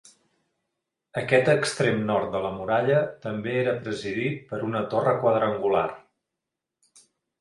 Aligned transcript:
Aquest 1.21 1.51
extrem 1.51 1.99
nord 2.07 2.31
de 2.35 2.41
la 2.45 2.51
muralla 2.55 2.97
també 3.27 3.53
era 3.65 3.75
presidit 3.83 4.41
per 4.53 4.63
una 4.69 4.85
torre 4.95 5.15
quadrangular. 5.27 5.89